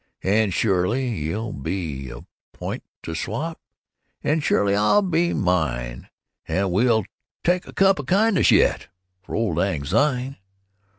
And 0.23 0.51
surely 0.51 1.07
ye'll 1.09 1.53
be 1.53 2.05
your 2.07 2.25
pint 2.53 2.81
stowp, 3.05 3.57
And 4.23 4.41
surely 4.43 4.73
I'll 4.75 5.03
be 5.03 5.31
mine; 5.31 6.09
And 6.47 6.71
we'll 6.71 7.03
tak 7.43 7.67
a 7.67 7.71
cup 7.73 7.99
o' 7.99 8.03
kindness 8.03 8.49
yet 8.49 8.87
For 9.21 9.35
auld 9.35 9.57
lang 9.57 9.83
syne! 9.85 10.37